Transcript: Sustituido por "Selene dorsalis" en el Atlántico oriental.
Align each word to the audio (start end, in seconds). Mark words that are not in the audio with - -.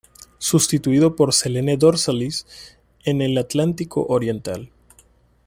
Sustituido 0.39 1.15
por 1.15 1.31
"Selene 1.31 1.77
dorsalis" 1.77 2.47
en 3.05 3.21
el 3.21 3.37
Atlántico 3.37 4.07
oriental. 4.09 4.71